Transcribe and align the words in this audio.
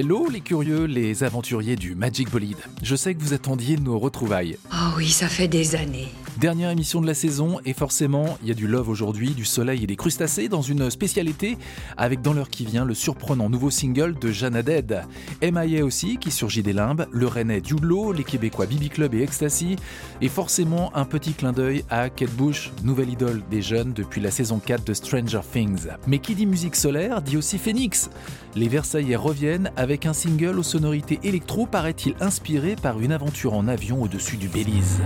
Hello 0.00 0.30
les 0.30 0.40
curieux, 0.40 0.86
les 0.86 1.24
aventuriers 1.24 1.76
du 1.76 1.94
Magic 1.94 2.30
Bolide. 2.30 2.56
Je 2.82 2.96
sais 2.96 3.14
que 3.14 3.20
vous 3.20 3.34
attendiez 3.34 3.76
nos 3.76 3.98
retrouvailles. 3.98 4.56
Oh 4.72 4.94
oui, 4.96 5.10
ça 5.10 5.28
fait 5.28 5.46
des 5.46 5.74
années. 5.74 6.08
Dernière 6.40 6.70
émission 6.70 7.02
de 7.02 7.06
la 7.06 7.12
saison 7.12 7.60
et 7.66 7.74
forcément, 7.74 8.38
il 8.40 8.48
y 8.48 8.50
a 8.50 8.54
du 8.54 8.66
love 8.66 8.88
aujourd'hui, 8.88 9.32
du 9.32 9.44
soleil 9.44 9.84
et 9.84 9.86
des 9.86 9.94
crustacés 9.94 10.48
dans 10.48 10.62
une 10.62 10.88
spécialité 10.88 11.58
avec 11.98 12.22
dans 12.22 12.32
l'heure 12.32 12.48
qui 12.48 12.64
vient 12.64 12.86
le 12.86 12.94
surprenant 12.94 13.50
nouveau 13.50 13.68
single 13.68 14.18
de 14.18 14.32
Jeanne 14.32 14.62
Dead. 14.62 15.02
MIA 15.42 15.84
aussi 15.84 16.16
qui 16.16 16.30
surgit 16.30 16.62
des 16.62 16.72
limbes, 16.72 17.06
le 17.12 17.26
Rennais 17.26 17.60
Dioulo, 17.60 18.12
les 18.12 18.24
Québécois 18.24 18.64
Bibi 18.64 18.88
Club 18.88 19.12
et 19.12 19.20
Ecstasy 19.20 19.76
et 20.22 20.28
forcément 20.28 20.96
un 20.96 21.04
petit 21.04 21.34
clin 21.34 21.52
d'œil 21.52 21.84
à 21.90 22.08
Kate 22.08 22.30
Bush, 22.30 22.72
nouvelle 22.84 23.10
idole 23.10 23.42
des 23.50 23.60
jeunes 23.60 23.92
depuis 23.92 24.22
la 24.22 24.30
saison 24.30 24.60
4 24.60 24.82
de 24.82 24.94
Stranger 24.94 25.40
Things. 25.52 25.88
Mais 26.06 26.20
qui 26.20 26.34
dit 26.34 26.46
musique 26.46 26.76
solaire 26.76 27.20
dit 27.20 27.36
aussi 27.36 27.58
Phoenix. 27.58 28.08
Les 28.56 28.68
Versaillais 28.68 29.14
reviennent 29.14 29.72
avec 29.76 30.06
un 30.06 30.14
single 30.14 30.58
aux 30.58 30.62
sonorités 30.62 31.20
électro 31.22 31.66
paraît-il 31.66 32.14
inspiré 32.18 32.76
par 32.76 32.98
une 32.98 33.12
aventure 33.12 33.52
en 33.52 33.68
avion 33.68 34.00
au-dessus 34.00 34.38
du 34.38 34.48
Belize. 34.48 35.02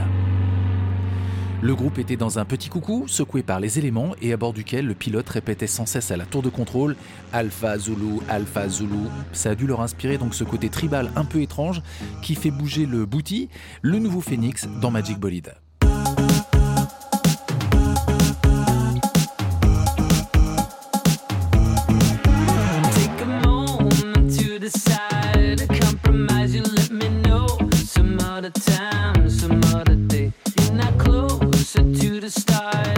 Le 1.62 1.74
groupe 1.74 1.98
était 1.98 2.16
dans 2.16 2.38
un 2.38 2.44
petit 2.44 2.68
coucou, 2.68 3.04
secoué 3.08 3.42
par 3.42 3.58
les 3.58 3.78
éléments 3.78 4.14
et 4.20 4.32
à 4.32 4.36
bord 4.36 4.52
duquel 4.52 4.86
le 4.86 4.94
pilote 4.94 5.28
répétait 5.28 5.66
sans 5.66 5.86
cesse 5.86 6.10
à 6.10 6.16
la 6.16 6.26
tour 6.26 6.42
de 6.42 6.50
contrôle 6.50 6.96
Alpha 7.32 7.78
Zulu, 7.78 8.20
Alpha 8.28 8.68
Zulu. 8.68 9.08
Ça 9.32 9.50
a 9.50 9.54
dû 9.54 9.66
leur 9.66 9.80
inspirer 9.80 10.18
donc 10.18 10.34
ce 10.34 10.44
côté 10.44 10.68
tribal 10.68 11.10
un 11.16 11.24
peu 11.24 11.40
étrange 11.40 11.82
qui 12.22 12.34
fait 12.34 12.50
bouger 12.50 12.86
le 12.86 13.06
booty, 13.06 13.48
le 13.82 13.98
nouveau 13.98 14.20
phénix 14.20 14.68
dans 14.80 14.90
Magic 14.90 15.18
Bolide. 15.18 15.54
the 32.24 32.30
stars. 32.30 32.93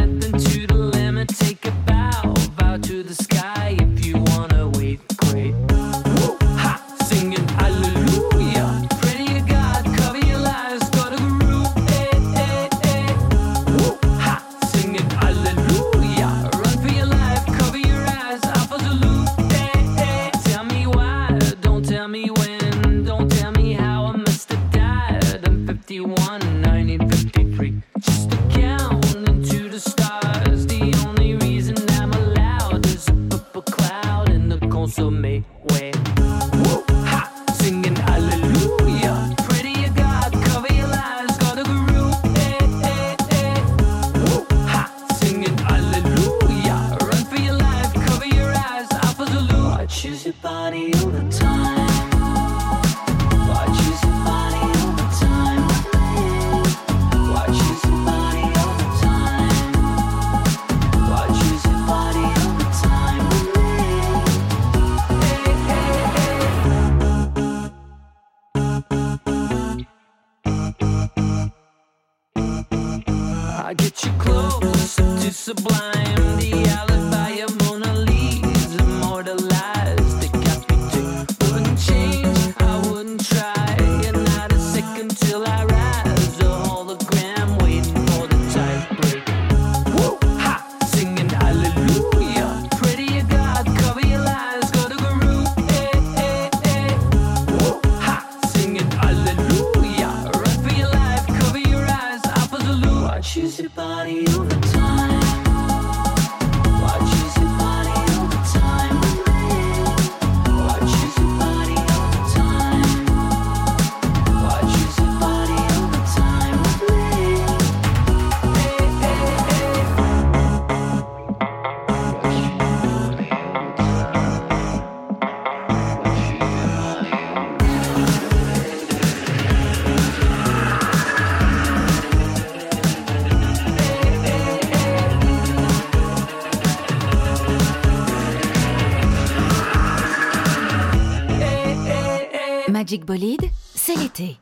Magic 142.87 143.05
Bolide, 143.05 143.51
c'est 143.75 143.97
l'été. 143.97 144.37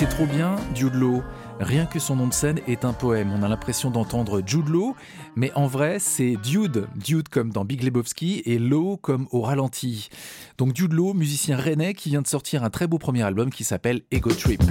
C'est 0.00 0.08
trop 0.08 0.24
bien, 0.24 0.56
Jude 0.74 0.94
Law. 0.94 1.22
Rien 1.58 1.84
que 1.84 1.98
son 1.98 2.16
nom 2.16 2.26
de 2.26 2.32
scène 2.32 2.58
est 2.66 2.86
un 2.86 2.94
poème. 2.94 3.34
On 3.38 3.42
a 3.42 3.48
l'impression 3.48 3.90
d'entendre 3.90 4.40
Jude 4.46 4.68
Law, 4.68 4.96
mais 5.36 5.52
en 5.54 5.66
vrai, 5.66 5.98
c'est 5.98 6.36
Dude. 6.42 6.86
Dude 6.96 7.28
comme 7.28 7.52
dans 7.52 7.66
Big 7.66 7.82
Lebowski 7.82 8.40
et 8.46 8.58
Law 8.58 8.96
comme 8.96 9.28
au 9.30 9.42
ralenti. 9.42 10.08
Donc 10.56 10.74
Jude 10.74 10.94
Law, 10.94 11.12
musicien 11.12 11.58
rennais 11.58 11.92
qui 11.92 12.08
vient 12.08 12.22
de 12.22 12.26
sortir 12.26 12.64
un 12.64 12.70
très 12.70 12.86
beau 12.86 12.96
premier 12.96 13.20
album 13.24 13.50
qui 13.50 13.62
s'appelle 13.62 14.00
Ego 14.10 14.30
Trip. 14.30 14.62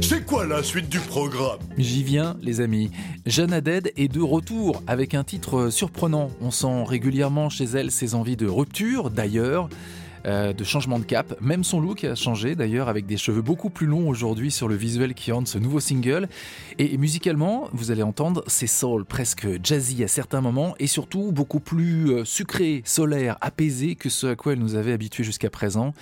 C'est 0.00 0.26
quoi 0.26 0.44
la 0.46 0.64
suite 0.64 0.88
du 0.88 0.98
programme? 0.98 1.60
J'y 1.78 2.02
viens, 2.02 2.36
les 2.42 2.60
amis. 2.60 2.90
Jeanne 3.26 3.52
Haddad 3.52 3.92
est 3.96 4.08
de 4.08 4.20
retour 4.20 4.82
avec 4.88 5.14
un 5.14 5.22
titre 5.22 5.70
surprenant. 5.70 6.28
On 6.40 6.50
sent 6.50 6.82
régulièrement 6.88 7.50
chez 7.50 7.66
elle 7.66 7.92
ses 7.92 8.16
envies 8.16 8.36
de 8.36 8.48
rupture, 8.48 9.10
d'ailleurs. 9.10 9.68
Euh, 10.26 10.52
de 10.52 10.64
changement 10.64 10.98
de 10.98 11.04
cap. 11.04 11.34
Même 11.40 11.64
son 11.64 11.80
look 11.80 12.04
a 12.04 12.14
changé 12.14 12.54
d'ailleurs 12.54 12.90
avec 12.90 13.06
des 13.06 13.16
cheveux 13.16 13.40
beaucoup 13.40 13.70
plus 13.70 13.86
longs 13.86 14.06
aujourd'hui 14.06 14.50
sur 14.50 14.68
le 14.68 14.74
visuel 14.74 15.14
qui 15.14 15.32
orne 15.32 15.46
ce 15.46 15.56
nouveau 15.56 15.80
single. 15.80 16.28
Et, 16.78 16.98
musicalement, 16.98 17.70
vous 17.72 17.90
allez 17.90 18.02
entendre, 18.02 18.44
c'est 18.46 18.66
soul, 18.66 19.06
presque 19.06 19.46
jazzy 19.64 20.04
à 20.04 20.08
certains 20.08 20.42
moments 20.42 20.74
et 20.78 20.86
surtout 20.86 21.32
beaucoup 21.32 21.60
plus 21.60 22.10
euh, 22.10 22.24
sucré, 22.26 22.82
solaire, 22.84 23.38
apaisé 23.40 23.94
que 23.94 24.10
ce 24.10 24.26
à 24.26 24.36
quoi 24.36 24.52
elle 24.52 24.58
nous 24.58 24.74
avait 24.74 24.92
habitué 24.92 25.24
jusqu'à 25.24 25.48
présent. 25.48 25.94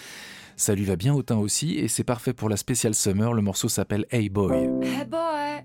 Ça 0.56 0.74
lui 0.74 0.84
va 0.84 0.96
bien 0.96 1.14
au 1.14 1.22
teint 1.22 1.38
aussi 1.38 1.78
et 1.78 1.86
c'est 1.86 2.02
parfait 2.02 2.32
pour 2.32 2.48
la 2.48 2.56
spéciale 2.56 2.96
summer. 2.96 3.32
Le 3.32 3.42
morceau 3.42 3.68
s'appelle 3.68 4.04
Hey 4.10 4.28
Boy. 4.28 4.68
Hey 4.82 5.04
boy, 5.04 5.64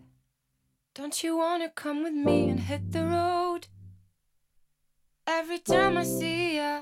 don't 0.96 1.24
you 1.24 1.36
wanna 1.36 1.70
come 1.76 2.04
with 2.04 2.14
me 2.14 2.52
and 2.52 2.60
hit 2.60 2.92
the 2.92 3.02
road? 3.02 3.66
Every 5.26 5.60
time 5.60 5.98
I 5.98 6.06
see 6.06 6.58
ya. 6.58 6.82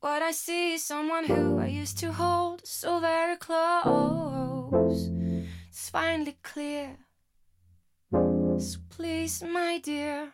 What 0.00 0.22
I 0.22 0.32
see 0.32 0.72
is 0.72 0.82
someone 0.82 1.26
who 1.26 1.58
I 1.58 1.66
used 1.66 1.98
to 1.98 2.10
hold 2.10 2.66
so 2.66 3.00
very 3.00 3.36
close. 3.36 5.10
It's 5.68 5.90
finally 5.90 6.38
clear. 6.42 6.96
So 8.10 8.78
please, 8.88 9.42
my 9.42 9.78
dear, 9.78 10.32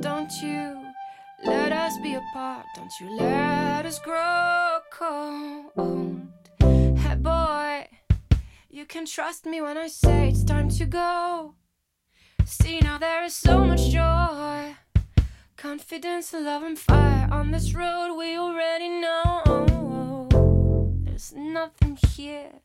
don't 0.00 0.32
you 0.42 0.84
let 1.44 1.70
us 1.70 1.96
be 2.02 2.14
apart. 2.14 2.66
Don't 2.74 2.90
you 3.00 3.08
let 3.18 3.86
us 3.86 4.00
grow 4.00 4.80
cold. 4.92 6.26
Hey, 6.98 7.14
boy, 7.14 7.86
you 8.68 8.84
can 8.84 9.06
trust 9.06 9.46
me 9.46 9.62
when 9.62 9.78
I 9.78 9.86
say 9.86 10.30
it's 10.30 10.42
time 10.42 10.70
to 10.70 10.86
go. 10.86 11.54
See, 12.44 12.80
now 12.80 12.98
there 12.98 13.22
is 13.22 13.34
so 13.34 13.64
much 13.64 13.90
joy. 13.90 14.74
Confidence, 15.58 16.32
love, 16.32 16.62
and 16.62 16.78
fire 16.78 17.28
on 17.32 17.50
this 17.50 17.74
road 17.74 18.16
we 18.16 18.38
already 18.38 18.88
know. 18.88 20.28
There's 21.02 21.32
nothing 21.34 21.98
here 22.14 22.60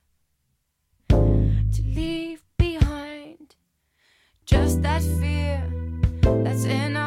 to 1.09 1.81
leave 1.81 2.43
behind. 2.55 3.55
Just 4.45 4.83
that 4.83 5.01
fear 5.01 5.67
that's 6.21 6.65
in 6.65 6.95
our 6.95 7.02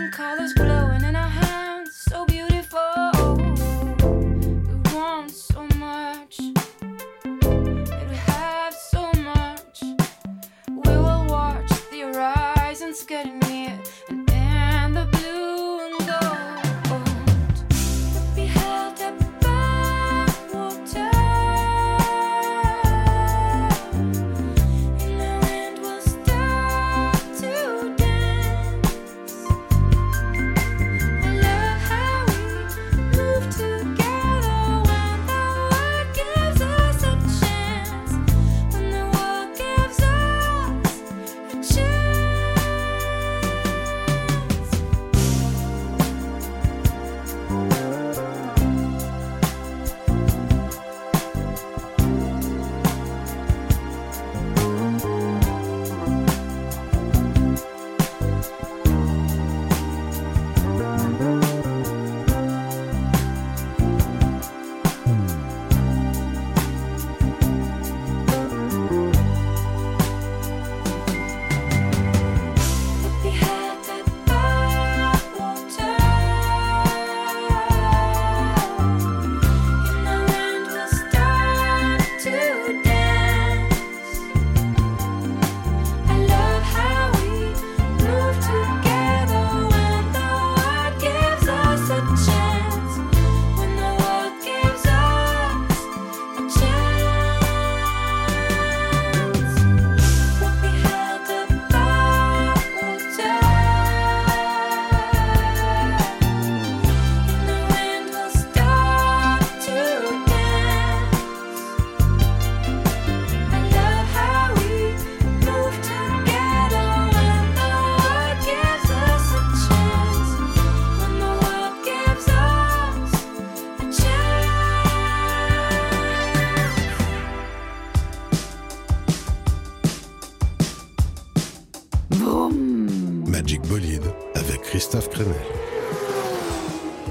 and 0.00 0.10
colors 0.12 0.54
glowing 0.54 0.79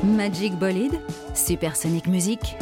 Magic 0.03 0.53
Bolide, 0.53 0.99
Supersonic 1.33 2.07
Music. 2.07 2.55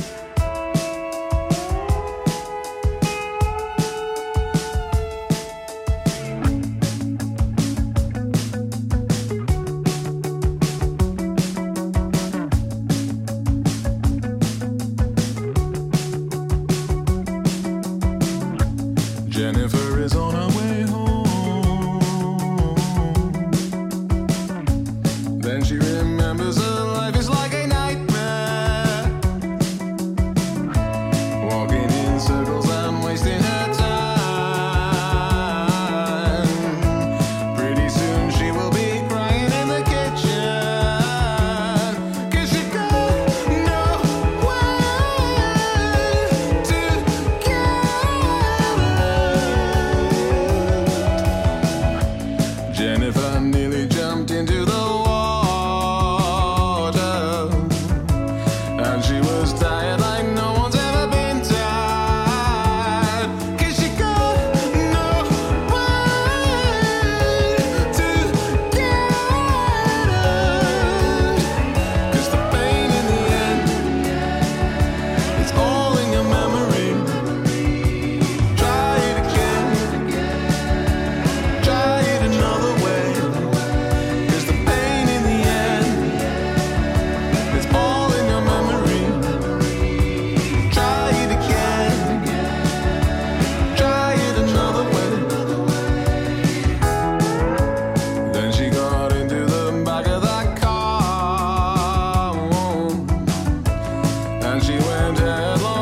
and 104.57 104.65
she 104.65 104.77
went 104.87 105.19
headlong. 105.19 105.76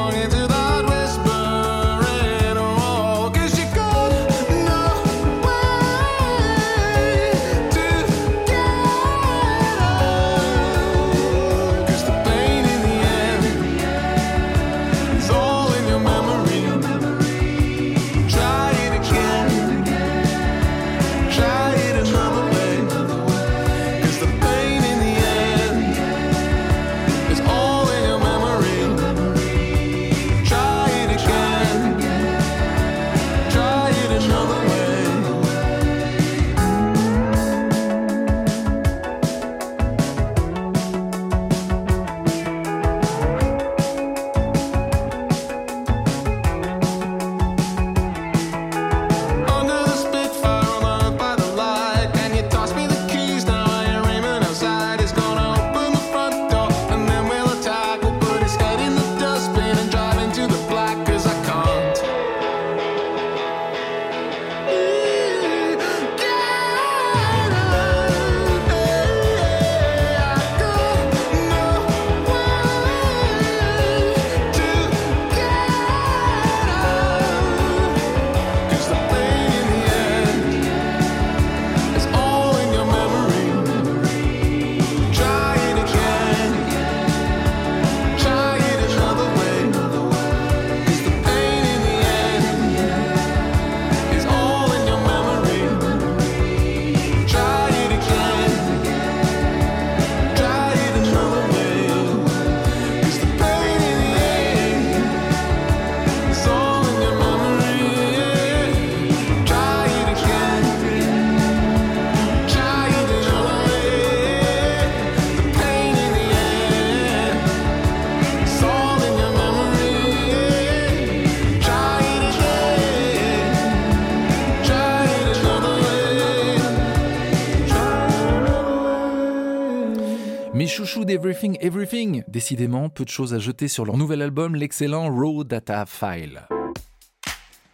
Mes 130.96 131.02
chouchous 131.02 131.06
d'Everything 131.06 131.58
Everything, 131.60 132.24
décidément 132.30 132.88
peu 132.88 133.04
de 133.04 133.10
choses 133.10 133.34
à 133.34 133.40
jeter 133.40 133.68
sur 133.68 133.84
leur 133.84 133.98
nouvel 133.98 134.22
album, 134.22 134.56
l'excellent 134.56 135.14
Raw 135.14 135.44
Data 135.44 135.86
File. 135.86 136.48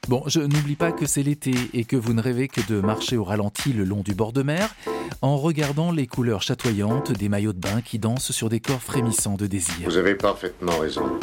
Bon, 0.08 0.24
je 0.26 0.40
n'oublie 0.40 0.76
pas 0.76 0.92
que 0.92 1.06
c'est 1.06 1.22
l'été 1.22 1.54
et 1.74 1.84
que 1.84 1.96
vous 1.96 2.14
ne 2.14 2.22
rêvez 2.22 2.48
que 2.48 2.62
de 2.68 2.82
marcher 2.82 3.18
au 3.18 3.24
ralenti 3.24 3.74
le 3.74 3.84
long 3.84 4.02
du 4.02 4.16
bord 4.16 4.34
de 4.34 4.42
mer 4.42 4.74
en 5.22 5.38
regardant 5.38 5.92
les 5.92 6.08
couleurs 6.08 6.42
chatoyantes 6.42 7.12
des 7.12 7.30
maillots 7.30 7.54
de 7.54 7.60
bain 7.60 7.82
qui 7.82 8.00
dansent 8.00 8.32
sur 8.32 8.50
des 8.50 8.60
corps 8.60 8.82
frémissants 8.82 9.38
de 9.38 9.46
désir. 9.46 9.86
Vous 9.86 9.98
avez 9.98 10.16
parfaitement 10.16 10.80
raison. 10.80 11.20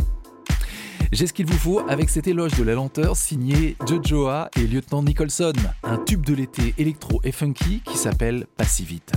J'ai 1.10 1.26
ce 1.26 1.32
qu'il 1.32 1.46
vous 1.46 1.58
faut 1.58 1.80
avec 1.88 2.10
cet 2.10 2.28
éloge 2.28 2.52
de 2.52 2.62
la 2.62 2.74
lenteur 2.74 3.16
signé 3.16 3.76
Jojoa 3.88 4.50
et 4.56 4.68
Lieutenant 4.68 5.02
Nicholson, 5.02 5.54
un 5.82 5.98
tube 5.98 6.24
de 6.24 6.34
l'été 6.34 6.74
électro 6.78 7.20
et 7.24 7.32
funky 7.32 7.82
qui 7.84 7.96
s'appelle 7.96 8.46
Pas 8.56 8.64
si 8.66 8.84
vite. 8.84 9.12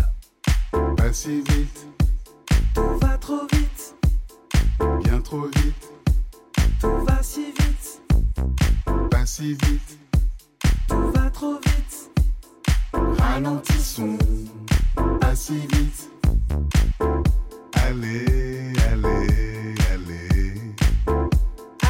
Pas 0.98 1.14
si 1.14 1.42
vite, 1.42 1.91
tout 2.74 2.98
va 3.02 3.18
trop 3.18 3.42
vite, 3.52 3.96
bien 5.04 5.20
trop 5.22 5.46
vite, 5.48 5.92
tout 6.80 6.98
va 7.06 7.22
si 7.22 7.46
vite, 7.46 8.02
pas 9.10 9.26
si 9.26 9.54
vite, 9.54 9.98
tout 10.88 11.12
va 11.14 11.30
trop 11.30 11.56
vite, 11.56 12.12
ralentissons, 12.94 14.18
pas 15.20 15.36
si 15.36 15.60
vite, 15.60 16.10
allez, 17.74 18.74
allez, 18.92 19.76
allez, 19.94 20.76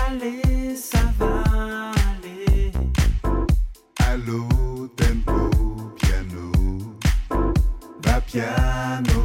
allez, 0.07 0.75
ça 0.75 0.99
va 1.19 1.43
aller, 2.11 2.71
allô, 3.99 4.87
tempo, 4.95 5.49
piano, 5.95 6.51
va 8.03 8.21
piano, 8.21 9.20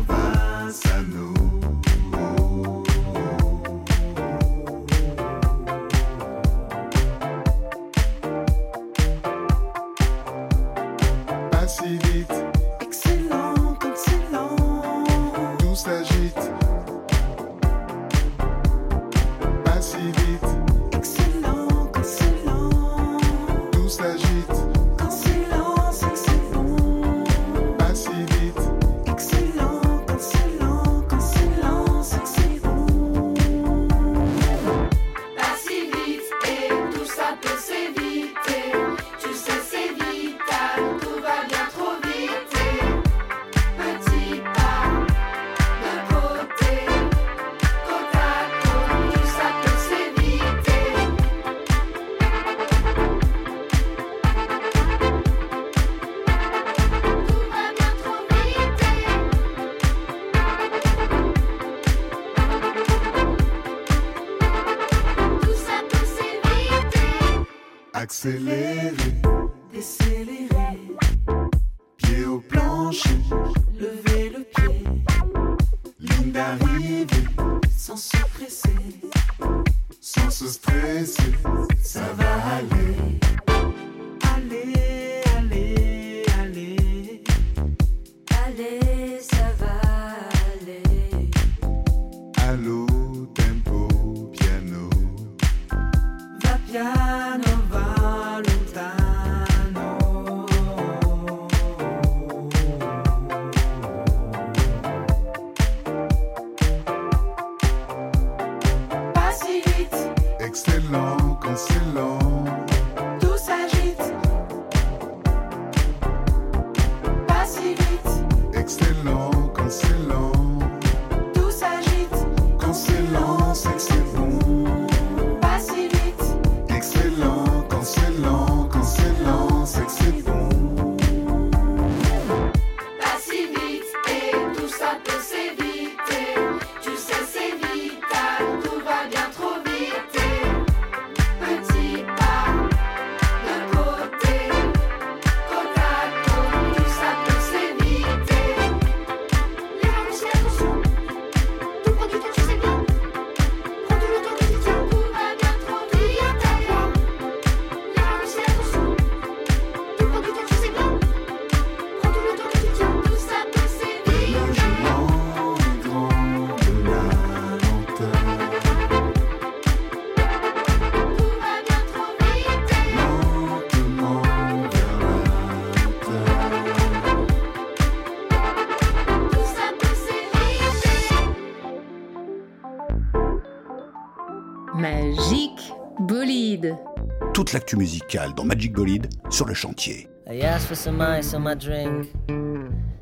L'actu 187.53 187.77
musicale 187.77 188.35
dans 188.35 188.45
Magic 188.45 188.73
Bolide 188.75 189.09
sur 189.31 189.47
le 189.47 189.55
chantier. 189.55 190.09
I 190.29 190.41
asked 190.43 190.67
for 190.67 190.75
some 190.75 191.01
ice 191.01 191.33
on 191.33 191.43
my 191.43 191.55
drink. 191.55 192.09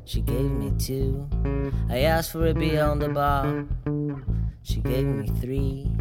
She 0.05 0.21
gave 0.21 0.49
me 0.49 0.71
two. 0.77 1.27
I 1.89 2.05
asked 2.05 2.31
for 2.31 2.47
a 2.47 2.53
beer 2.53 2.83
on 2.83 2.99
the 2.99 3.09
bar. 3.09 3.65
She 4.63 4.81
gave 4.81 5.05
me 5.05 5.27
three. 5.41 5.91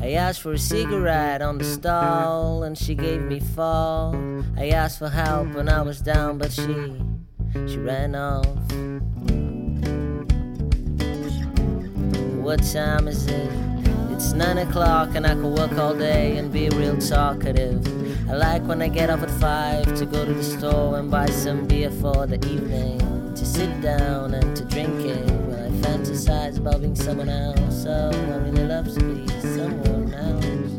I 0.00 0.12
asked 0.12 0.42
for 0.42 0.52
a 0.52 0.58
cigarette 0.58 1.40
on 1.40 1.58
the 1.58 1.64
stall, 1.64 2.64
and 2.64 2.76
she 2.76 2.94
gave 2.94 3.22
me 3.22 3.40
four. 3.40 4.12
I 4.58 4.70
asked 4.70 4.98
for 4.98 5.08
help 5.08 5.54
when 5.54 5.68
I 5.68 5.80
was 5.82 6.02
down, 6.02 6.38
but 6.38 6.52
she 6.52 7.00
she 7.66 7.78
ran 7.78 8.14
off. 8.14 8.46
What 12.42 12.62
time 12.72 13.08
is 13.08 13.26
it? 13.26 13.71
It's 14.24 14.34
nine 14.34 14.58
o'clock, 14.58 15.16
and 15.16 15.26
I 15.26 15.34
could 15.34 15.52
work 15.58 15.72
all 15.72 15.94
day 15.94 16.36
and 16.36 16.52
be 16.52 16.68
real 16.68 16.96
talkative. 16.96 17.84
I 18.30 18.34
like 18.34 18.62
when 18.62 18.80
I 18.80 18.86
get 18.86 19.10
off 19.10 19.20
at 19.24 19.30
five 19.32 19.84
to 19.96 20.06
go 20.06 20.24
to 20.24 20.32
the 20.32 20.44
store 20.44 21.00
and 21.00 21.10
buy 21.10 21.26
some 21.26 21.66
beer 21.66 21.90
for 21.90 22.24
the 22.28 22.36
evening. 22.46 23.00
To 23.34 23.44
sit 23.44 23.80
down 23.80 24.34
and 24.34 24.56
to 24.56 24.64
drink 24.64 25.00
it 25.00 25.26
when 25.26 25.58
I 25.58 25.70
fantasize 25.84 26.56
about 26.56 26.82
being 26.82 26.94
someone 26.94 27.28
else. 27.28 27.82
So 27.82 28.12
I 28.14 28.36
really 28.36 28.64
love 28.64 28.94
to 28.94 29.00
be 29.00 29.26
someone 29.40 30.14
else. 30.14 30.72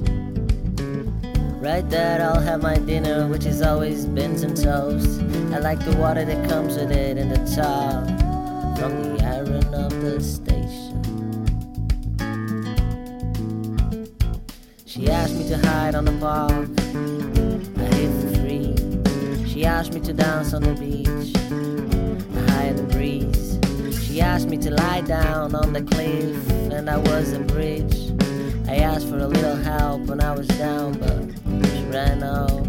Right 1.62 1.88
there, 1.90 2.22
I'll 2.22 2.40
have 2.40 2.64
my 2.64 2.78
dinner, 2.78 3.28
which 3.28 3.46
is 3.46 3.62
always 3.62 4.06
beans 4.06 4.44
and 4.44 4.56
toast. 4.56 5.20
I 5.54 5.60
like 5.60 5.84
the 5.84 5.98
water 5.98 6.24
that 6.24 6.50
comes 6.50 6.78
with 6.78 6.94
it 6.94 7.18
in 7.18 7.28
the 7.28 7.44
top 7.54 8.08
from 8.80 9.04
the 9.04 9.26
iron 9.26 9.74
of 9.74 9.92
the 10.02 10.22
station. 10.24 10.53
She 15.04 15.12
asked 15.12 15.36
me 15.36 15.46
to 15.50 15.58
hide 15.58 15.96
on 15.96 16.06
the 16.06 16.14
park. 16.14 16.70
I 17.78 17.94
hid 17.94 18.12
for 18.22 18.40
free. 18.40 19.46
She 19.46 19.66
asked 19.66 19.94
me 19.94 20.00
to 20.00 20.14
dance 20.14 20.54
on 20.54 20.64
the 20.64 20.76
beach. 20.76 21.36
I 22.38 22.52
hired 22.52 22.78
the 22.78 22.84
breeze. 22.84 23.60
She 24.02 24.22
asked 24.22 24.48
me 24.48 24.58
to 24.60 24.72
lie 24.72 25.02
down 25.02 25.56
on 25.56 25.74
the 25.74 25.82
cliff, 25.82 26.50
and 26.72 26.90
I 26.90 27.00
was 27.00 27.34
a 27.34 27.42
bridge. 27.42 28.14
I 28.70 28.78
asked 28.78 29.10
for 29.10 29.18
a 29.18 29.28
little 29.28 29.58
help 29.58 30.04
when 30.04 30.22
I 30.22 30.32
was 30.32 30.48
down, 30.48 30.94
but 30.94 31.68
she 31.68 31.84
ran 31.84 32.24
off. 32.24 32.66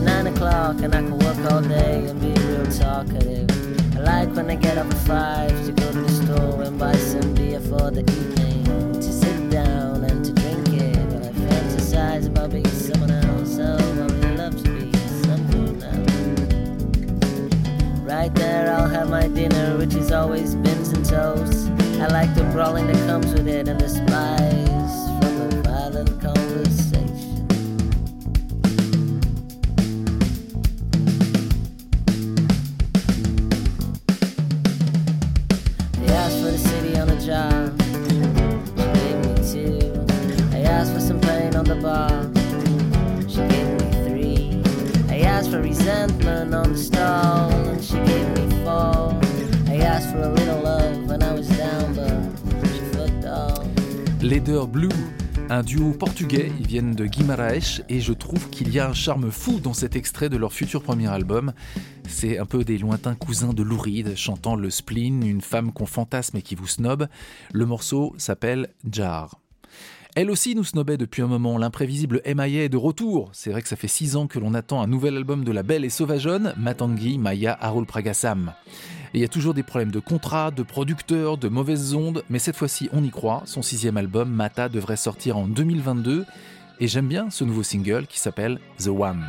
Nine 0.00 0.26
o'clock, 0.28 0.80
and 0.80 0.94
I 0.94 0.98
can 0.98 1.18
work 1.18 1.52
all 1.52 1.60
day 1.60 2.06
and 2.06 2.20
be 2.20 2.40
real 2.42 2.66
talkative. 2.66 3.50
I 3.96 4.00
like 4.00 4.36
when 4.36 4.48
I 4.50 4.54
get 4.54 4.78
up 4.78 4.86
at 4.86 4.98
five 4.98 5.66
to 5.66 5.72
go 5.72 5.92
to 5.92 6.00
the 6.00 6.08
store 6.08 6.51
and 6.62 6.78
buy 6.78 6.94
some 6.94 7.34
beer 7.34 7.60
for 7.60 7.90
the 7.90 8.00
evening, 8.00 8.92
to 8.94 9.12
sit 9.12 9.50
down 9.50 10.04
and 10.04 10.24
to 10.24 10.32
drink 10.32 10.68
it. 10.68 10.96
While 10.96 11.24
I 11.24 11.32
fantasize 11.32 12.26
about 12.26 12.50
being 12.50 12.66
someone 12.68 13.10
else. 13.10 13.58
Oh, 13.58 13.76
I 13.76 14.06
really 14.06 14.36
love 14.36 14.62
to 14.62 14.70
be 14.70 14.92
someone 15.24 15.82
else. 15.82 16.12
Right 18.00 18.34
there, 18.34 18.72
I'll 18.72 18.88
have 18.88 19.10
my 19.10 19.28
dinner, 19.28 19.76
which 19.76 19.94
is 19.94 20.12
always 20.12 20.54
beans 20.54 20.90
and 20.90 21.04
toast. 21.04 21.68
I 22.00 22.06
like 22.08 22.34
the 22.34 22.44
brawling 22.52 22.86
that 22.86 23.06
comes 23.06 23.32
with 23.32 23.48
it 23.48 23.68
and 23.68 23.80
the 23.80 23.88
spice 23.88 24.31
duo 55.62 55.92
portugais, 55.92 56.52
ils 56.58 56.66
viennent 56.66 56.94
de 56.94 57.06
Guimarães 57.06 57.82
et 57.88 58.00
je 58.00 58.12
trouve 58.12 58.48
qu'il 58.50 58.72
y 58.72 58.78
a 58.78 58.88
un 58.88 58.92
charme 58.94 59.30
fou 59.30 59.60
dans 59.60 59.72
cet 59.72 59.96
extrait 59.96 60.28
de 60.28 60.36
leur 60.36 60.52
futur 60.52 60.82
premier 60.82 61.08
album. 61.08 61.52
C'est 62.08 62.38
un 62.38 62.46
peu 62.46 62.64
des 62.64 62.78
lointains 62.78 63.14
cousins 63.14 63.52
de 63.52 63.62
Lou 63.62 63.76
Reed 63.76 64.16
chantant 64.16 64.56
le 64.56 64.70
spleen, 64.70 65.26
une 65.26 65.40
femme 65.40 65.72
qu'on 65.72 65.86
fantasme 65.86 66.36
et 66.36 66.42
qui 66.42 66.54
vous 66.54 66.66
snob. 66.66 67.08
Le 67.52 67.66
morceau 67.66 68.14
s'appelle 68.18 68.68
Jar. 68.90 69.38
Elle 70.14 70.30
aussi 70.30 70.54
nous 70.54 70.64
snobait 70.64 70.98
depuis 70.98 71.22
un 71.22 71.26
moment. 71.26 71.56
L'imprévisible 71.56 72.20
MIA 72.26 72.64
est 72.64 72.68
de 72.68 72.76
retour. 72.76 73.30
C'est 73.32 73.50
vrai 73.50 73.62
que 73.62 73.68
ça 73.68 73.76
fait 73.76 73.88
six 73.88 74.14
ans 74.14 74.26
que 74.26 74.38
l'on 74.38 74.52
attend 74.52 74.82
un 74.82 74.86
nouvel 74.86 75.16
album 75.16 75.42
de 75.42 75.52
la 75.52 75.62
belle 75.62 75.86
et 75.86 75.90
sauvageonne, 75.90 76.52
Matangi 76.58 77.16
Maya 77.16 77.56
Arul 77.60 77.86
Pragasam. 77.86 78.52
Et 79.14 79.18
il 79.18 79.20
y 79.20 79.24
a 79.24 79.28
toujours 79.28 79.52
des 79.52 79.62
problèmes 79.62 79.90
de 79.90 80.00
contrat, 80.00 80.50
de 80.50 80.62
producteurs, 80.62 81.36
de 81.36 81.48
mauvaises 81.48 81.94
ondes, 81.94 82.24
mais 82.30 82.38
cette 82.38 82.56
fois-ci 82.56 82.88
on 82.92 83.04
y 83.04 83.10
croit. 83.10 83.42
Son 83.44 83.60
sixième 83.60 83.98
album, 83.98 84.30
Mata, 84.30 84.70
devrait 84.70 84.96
sortir 84.96 85.36
en 85.36 85.46
2022. 85.46 86.24
Et 86.80 86.88
j'aime 86.88 87.08
bien 87.08 87.28
ce 87.28 87.44
nouveau 87.44 87.62
single 87.62 88.06
qui 88.06 88.18
s'appelle 88.18 88.58
The 88.78 88.88
One. 88.88 89.24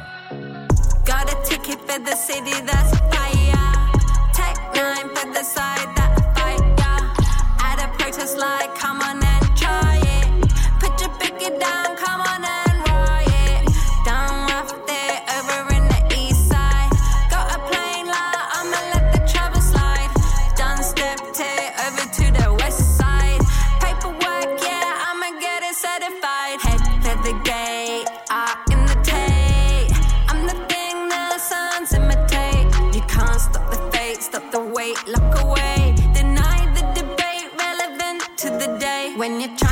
When 39.23 39.39
you're 39.39 39.62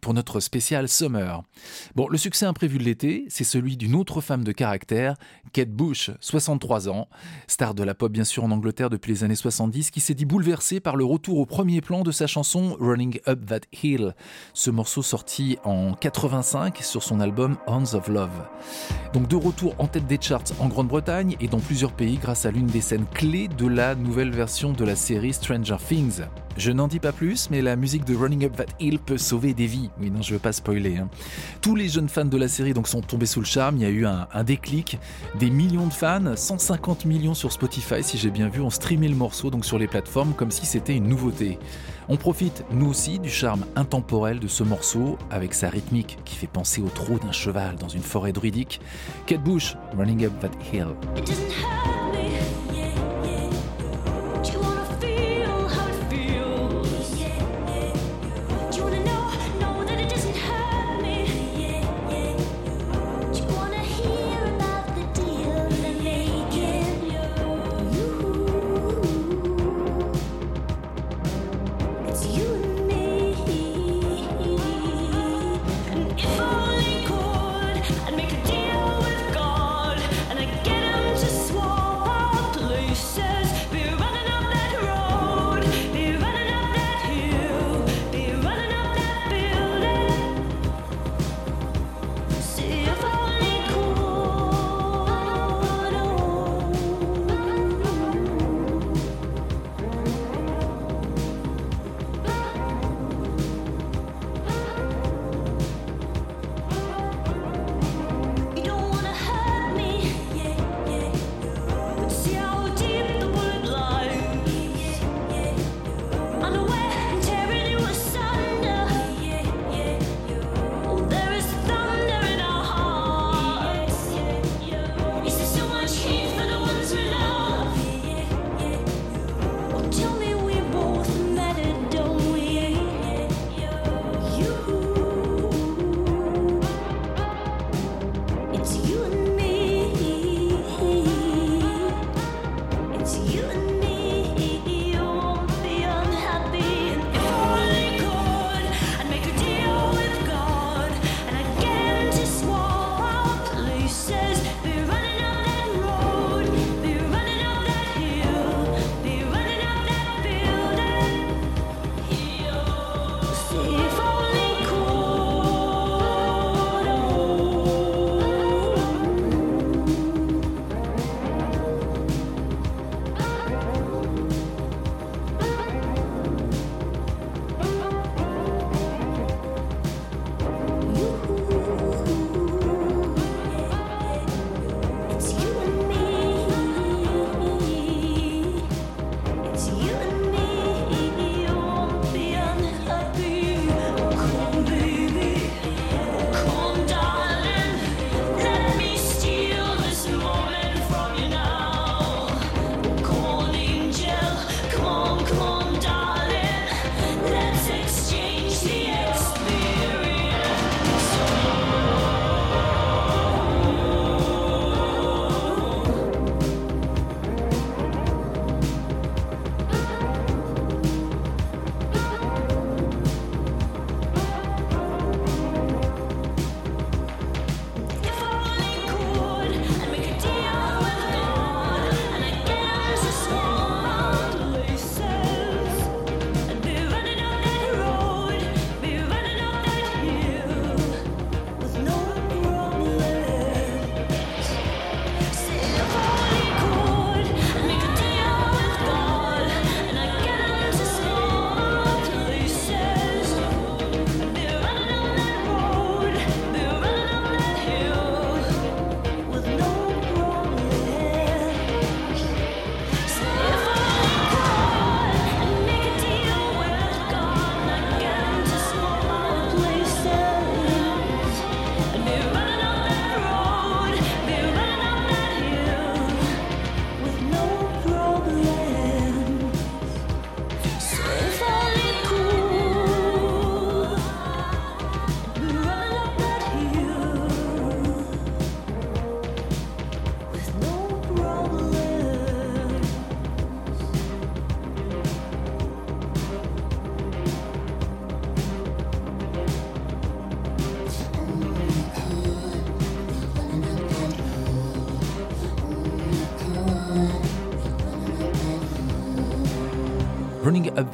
Pour 0.00 0.12
notre 0.12 0.40
spécial 0.40 0.88
Summer. 0.88 1.42
Bon, 1.94 2.08
le 2.08 2.18
succès 2.18 2.44
imprévu 2.44 2.78
de 2.78 2.84
l'été, 2.84 3.24
c'est 3.28 3.44
celui 3.44 3.76
d'une 3.76 3.94
autre 3.94 4.20
femme 4.20 4.44
de 4.44 4.52
caractère, 4.52 5.14
Kate 5.56 5.70
Bush, 5.70 6.10
63 6.20 6.90
ans, 6.90 7.08
star 7.46 7.72
de 7.72 7.82
la 7.82 7.94
pop 7.94 8.12
bien 8.12 8.24
sûr 8.24 8.44
en 8.44 8.50
Angleterre 8.50 8.90
depuis 8.90 9.12
les 9.12 9.24
années 9.24 9.34
70, 9.34 9.90
qui 9.90 10.00
s'est 10.00 10.12
dit 10.12 10.26
bouleversée 10.26 10.80
par 10.80 10.96
le 10.96 11.04
retour 11.06 11.38
au 11.38 11.46
premier 11.46 11.80
plan 11.80 12.02
de 12.02 12.10
sa 12.10 12.26
chanson 12.26 12.76
Running 12.78 13.20
Up 13.26 13.46
That 13.46 13.60
Hill, 13.82 14.14
ce 14.52 14.70
morceau 14.70 15.00
sorti 15.00 15.56
en 15.64 15.94
85 15.94 16.76
sur 16.82 17.02
son 17.02 17.20
album 17.20 17.56
Hands 17.66 17.94
of 17.94 18.08
Love. 18.08 18.46
Donc 19.14 19.28
de 19.28 19.36
retour 19.36 19.74
en 19.78 19.86
tête 19.86 20.06
des 20.06 20.18
charts 20.20 20.42
en 20.60 20.68
Grande-Bretagne 20.68 21.36
et 21.40 21.48
dans 21.48 21.60
plusieurs 21.60 21.94
pays 21.94 22.18
grâce 22.18 22.44
à 22.44 22.50
l'une 22.50 22.66
des 22.66 22.82
scènes 22.82 23.06
clés 23.14 23.48
de 23.48 23.66
la 23.66 23.94
nouvelle 23.94 24.32
version 24.32 24.74
de 24.74 24.84
la 24.84 24.94
série 24.94 25.32
Stranger 25.32 25.78
Things. 25.88 26.20
Je 26.56 26.72
n'en 26.72 26.88
dis 26.88 27.00
pas 27.00 27.12
plus, 27.12 27.50
mais 27.50 27.60
la 27.60 27.76
musique 27.76 28.06
de 28.06 28.16
Running 28.16 28.46
Up 28.46 28.56
That 28.56 28.72
Hill 28.80 28.98
peut 28.98 29.18
sauver 29.18 29.52
des 29.52 29.66
vies. 29.66 29.90
Oui, 30.00 30.10
non, 30.10 30.22
je 30.22 30.32
veux 30.32 30.40
pas 30.40 30.52
spoiler. 30.52 30.96
hein. 30.96 31.10
Tous 31.60 31.76
les 31.76 31.88
jeunes 31.88 32.08
fans 32.08 32.24
de 32.24 32.36
la 32.38 32.48
série 32.48 32.72
donc 32.72 32.88
sont 32.88 33.02
tombés 33.02 33.26
sous 33.26 33.40
le 33.40 33.46
charme. 33.46 33.76
Il 33.76 33.82
y 33.82 33.84
a 33.84 33.90
eu 33.90 34.06
un, 34.06 34.26
déclic, 34.42 34.98
millions 35.50 35.86
de 35.86 35.92
fans, 35.92 36.36
150 36.36 37.04
millions 37.04 37.34
sur 37.34 37.52
Spotify, 37.52 38.02
si 38.02 38.18
j'ai 38.18 38.30
bien 38.30 38.48
vu, 38.48 38.60
ont 38.60 38.70
streamé 38.70 39.08
le 39.08 39.14
morceau 39.14 39.50
donc 39.50 39.64
sur 39.64 39.78
les 39.78 39.86
plateformes 39.86 40.34
comme 40.34 40.50
si 40.50 40.66
c'était 40.66 40.94
une 40.94 41.08
nouveauté. 41.08 41.58
On 42.08 42.16
profite 42.16 42.64
nous 42.70 42.88
aussi 42.88 43.18
du 43.18 43.30
charme 43.30 43.66
intemporel 43.74 44.38
de 44.38 44.48
ce 44.48 44.62
morceau 44.62 45.18
avec 45.30 45.54
sa 45.54 45.68
rythmique 45.68 46.18
qui 46.24 46.36
fait 46.36 46.46
penser 46.46 46.80
au 46.80 46.88
trot 46.88 47.18
d'un 47.18 47.32
cheval 47.32 47.76
dans 47.76 47.88
une 47.88 48.02
forêt 48.02 48.32
druidique. 48.32 48.80
Kate 49.26 49.42
Bush, 49.42 49.76
Running 49.96 50.26
Up 50.26 50.32
That 50.40 50.50
Hill. 50.72 52.05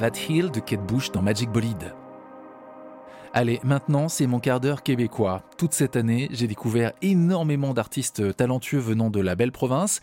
That 0.03 0.19
Hill 0.29 0.51
de 0.51 0.59
Kate 0.59 0.85
Bush 0.85 1.13
dans 1.13 1.23
Magic 1.23 1.49
Bolide. 1.49 1.95
Allez, 3.33 3.61
maintenant, 3.63 4.09
c'est 4.09 4.27
mon 4.27 4.41
quart 4.41 4.59
d'heure 4.59 4.83
québécois. 4.83 5.45
Toute 5.57 5.75
cette 5.75 5.95
année, 5.95 6.29
j'ai 6.33 6.49
découvert 6.49 6.91
énormément 7.03 7.73
d'artistes 7.73 8.37
talentueux 8.37 8.81
venant 8.81 9.11
de 9.11 9.21
la 9.21 9.37
belle 9.37 9.53
province. 9.53 10.01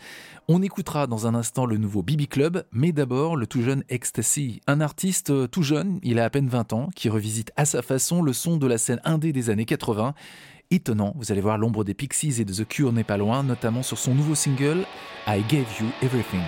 On 0.47 0.61
écoutera 0.61 1.05
dans 1.05 1.27
un 1.27 1.35
instant 1.35 1.65
le 1.65 1.75
nouveau 1.75 2.01
Bibi 2.01 2.29
Club, 2.29 2.63
mais 2.71 2.93
d'abord 2.93 3.35
le 3.35 3.45
tout 3.45 3.61
jeune 3.61 3.83
Ecstasy, 3.89 4.61
un 4.67 4.79
artiste 4.79 5.51
tout 5.51 5.63
jeune, 5.63 5.99
il 6.01 6.17
a 6.17 6.23
à 6.23 6.29
peine 6.29 6.47
20 6.47 6.71
ans, 6.71 6.89
qui 6.95 7.09
revisite 7.09 7.51
à 7.57 7.65
sa 7.65 7.81
façon 7.81 8.21
le 8.21 8.31
son 8.31 8.55
de 8.55 8.67
la 8.67 8.77
scène 8.77 9.01
indé 9.03 9.33
des 9.33 9.49
années 9.49 9.65
80. 9.65 10.13
Étonnant, 10.71 11.13
vous 11.17 11.33
allez 11.33 11.41
voir 11.41 11.57
l'ombre 11.57 11.83
des 11.83 11.93
Pixies 11.93 12.39
et 12.39 12.45
de 12.45 12.53
The 12.53 12.65
Cure 12.65 12.93
n'est 12.93 13.03
pas 13.03 13.17
loin, 13.17 13.43
notamment 13.43 13.83
sur 13.83 13.97
son 13.97 14.15
nouveau 14.15 14.35
single 14.35 14.85
I 15.27 15.43
Gave 15.49 15.67
You 15.81 15.87
Everything. 16.01 16.39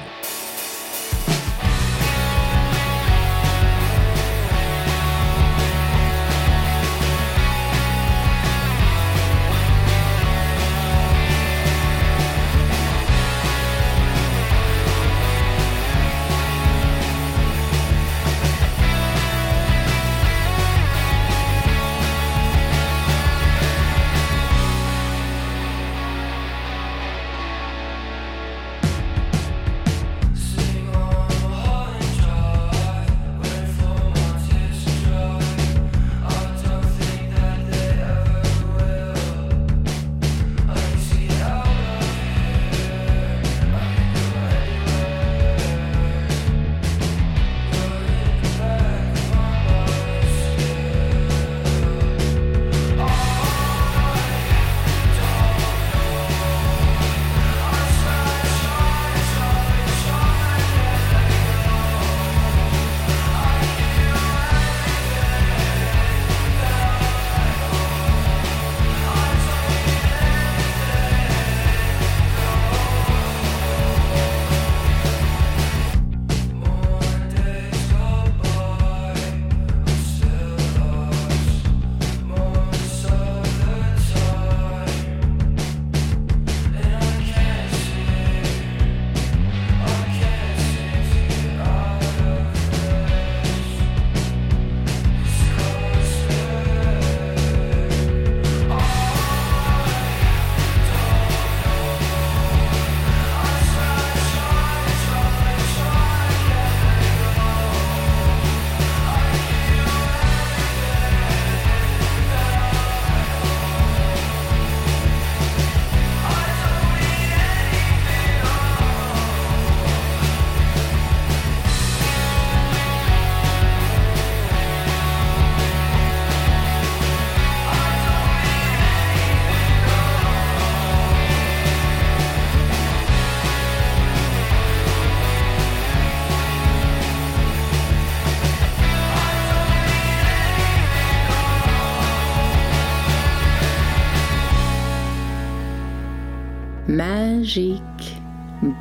Magique 147.41 148.21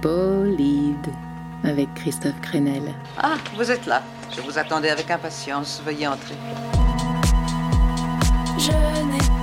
Bolide 0.03 1.09
avec 1.65 1.89
Christophe 1.95 2.39
Crenel. 2.43 2.83
Ah, 3.17 3.37
vous 3.57 3.71
êtes 3.71 3.87
là. 3.87 4.03
Je 4.37 4.43
vous 4.43 4.59
attendais 4.59 4.91
avec 4.91 5.11
impatience. 5.11 5.81
Veuillez 5.83 6.07
entrer. 6.07 6.35
Je 8.59 8.71
n'ai 8.71 9.40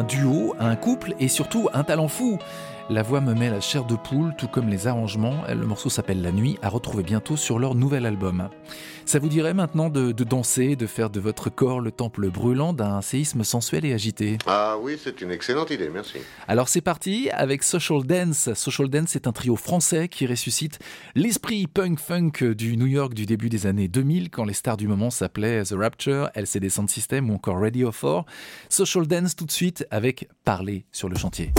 un 0.00 0.02
duo, 0.02 0.54
un 0.58 0.76
couple 0.76 1.14
et 1.20 1.28
surtout 1.28 1.68
un 1.74 1.84
talent 1.84 2.08
fou. 2.08 2.38
La 2.90 3.04
voix 3.04 3.20
me 3.20 3.34
met 3.34 3.50
la 3.50 3.60
chair 3.60 3.84
de 3.84 3.94
poule, 3.94 4.34
tout 4.36 4.48
comme 4.48 4.68
les 4.68 4.88
arrangements. 4.88 5.44
Le 5.48 5.64
morceau 5.64 5.88
s'appelle 5.88 6.22
La 6.22 6.32
Nuit, 6.32 6.58
à 6.60 6.68
retrouver 6.68 7.04
bientôt 7.04 7.36
sur 7.36 7.60
leur 7.60 7.76
nouvel 7.76 8.04
album. 8.04 8.48
Ça 9.06 9.20
vous 9.20 9.28
dirait 9.28 9.54
maintenant 9.54 9.90
de, 9.90 10.10
danser, 10.10 10.74
de 10.74 10.88
faire 10.88 11.08
de 11.08 11.20
votre 11.20 11.50
corps 11.50 11.80
le 11.80 11.92
temple 11.92 12.28
brûlant 12.30 12.72
d'un 12.72 13.00
séisme 13.00 13.44
sensuel 13.44 13.84
et 13.84 13.92
agité? 13.92 14.38
Ah 14.44 14.74
oui, 14.82 14.98
c'est 15.00 15.20
une 15.20 15.30
excellente 15.30 15.70
idée, 15.70 15.88
merci. 15.88 16.18
Alors 16.48 16.68
c'est 16.68 16.80
parti 16.80 17.30
avec 17.30 17.62
Social 17.62 18.02
Dance. 18.04 18.52
Social 18.54 18.88
Dance 18.88 19.14
est 19.14 19.28
un 19.28 19.32
trio 19.32 19.54
français 19.54 20.08
qui 20.08 20.26
ressuscite 20.26 20.80
l'esprit 21.14 21.68
punk-funk 21.68 22.54
du 22.56 22.76
New 22.76 22.86
York 22.86 23.14
du 23.14 23.24
début 23.24 23.50
des 23.50 23.66
années 23.66 23.86
2000, 23.86 24.30
quand 24.30 24.44
les 24.44 24.52
stars 24.52 24.76
du 24.76 24.88
moment 24.88 25.10
s'appelaient 25.10 25.62
The 25.62 25.74
Rapture, 25.78 26.30
LCD 26.34 26.68
Sound 26.68 26.90
System 26.90 27.30
ou 27.30 27.34
encore 27.34 27.60
Radio 27.60 27.92
4. 27.92 28.24
Social 28.68 29.06
Dance 29.06 29.36
tout 29.36 29.46
de 29.46 29.52
suite 29.52 29.86
avec 29.92 30.28
Parler 30.44 30.86
sur 30.90 31.08
le 31.08 31.16
chantier. 31.16 31.52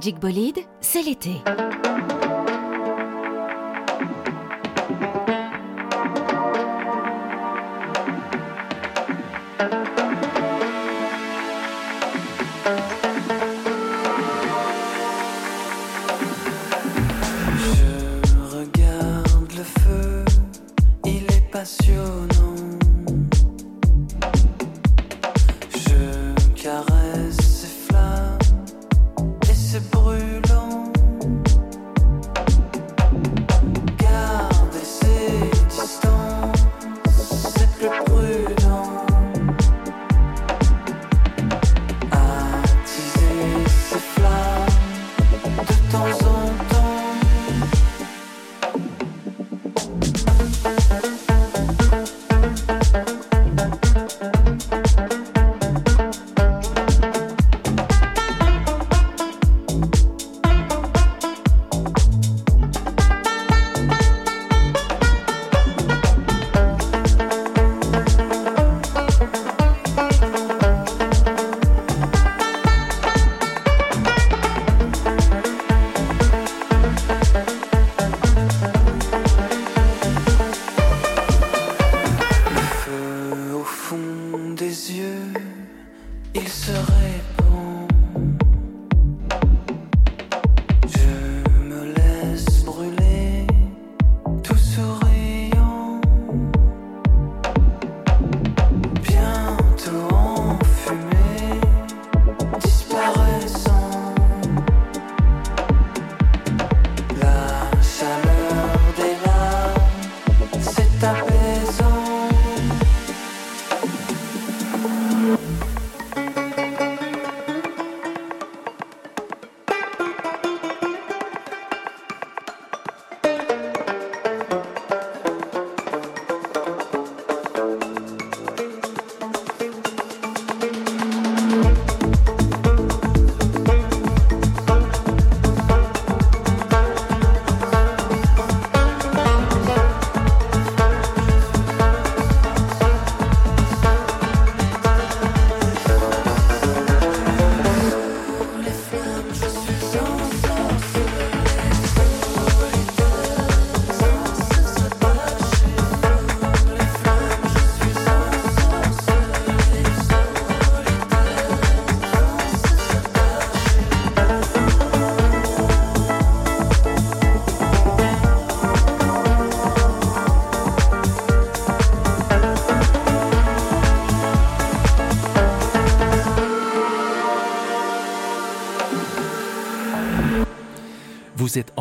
Magic 0.00 0.18
Bolide, 0.18 0.60
c'est 0.80 1.02
l'été. 1.02 1.42